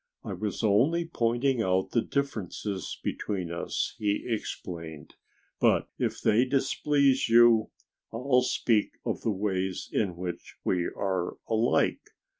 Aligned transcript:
"I 0.23 0.33
was 0.33 0.63
only 0.63 1.05
pointing 1.05 1.61
out 1.61 1.91
the 1.91 2.01
differences 2.01 2.99
between 3.03 3.51
us," 3.51 3.93
he 3.99 4.23
explained. 4.27 5.13
"But 5.59 5.89
if 5.99 6.19
they 6.19 6.43
displease 6.43 7.29
you, 7.29 7.69
I'll 8.11 8.41
speak 8.41 8.93
of 9.05 9.21
the 9.21 9.29
ways 9.29 9.91
in 9.93 10.15
which 10.15 10.55
we 10.63 10.87
are 10.87 11.37
alike. 11.47 12.01